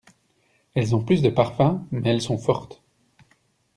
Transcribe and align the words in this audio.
Elles 0.73 0.95
ont 0.95 1.03
plus 1.03 1.21
de 1.21 1.29
parfum, 1.29 1.85
mais 1.91 2.01
elles 2.09 2.23
sont 2.23 2.39
fortes. 2.39 2.81